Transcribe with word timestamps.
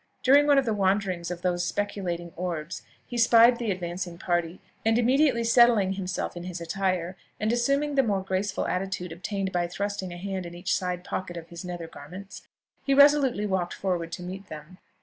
During 0.23 0.47
one 0.47 0.57
of 0.57 0.65
the 0.65 0.73
wanderings 0.73 1.29
of 1.29 1.43
those 1.43 1.63
speculating 1.63 2.33
orbs, 2.35 2.81
he 3.05 3.19
spied 3.19 3.59
the 3.59 3.69
advancing 3.69 4.17
party; 4.17 4.59
and 4.83 4.97
immediately 4.97 5.43
settling 5.43 5.93
himself 5.93 6.35
in 6.35 6.45
his 6.45 6.59
attire, 6.59 7.15
and 7.39 7.53
assuming 7.53 7.93
the 7.93 8.01
more 8.01 8.23
graceful 8.23 8.65
attitude 8.65 9.11
obtained 9.11 9.51
by 9.51 9.67
thrusting 9.67 10.11
a 10.11 10.17
hand 10.17 10.47
in 10.47 10.55
each 10.55 10.75
side 10.75 11.03
pocket 11.03 11.37
of 11.37 11.49
his 11.49 11.63
nether 11.63 11.85
garments, 11.87 12.47
he 12.83 12.95
resolutely 12.95 13.45
walked 13.45 13.73
forward 13.75 14.11
to 14.13 14.23
meet 14.23 14.49
them. 14.49 14.79